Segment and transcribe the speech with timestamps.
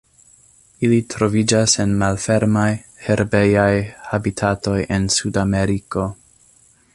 [0.85, 2.65] Ili troviĝas en malfermaj,
[3.09, 3.69] herbejaj
[4.07, 6.09] habitatoj en Sudameriko.